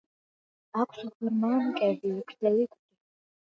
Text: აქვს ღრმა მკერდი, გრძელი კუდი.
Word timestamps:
აქვს 0.83 1.03
ღრმა 1.11 1.53
მკერდი, 1.67 2.17
გრძელი 2.33 2.69
კუდი. 2.75 2.93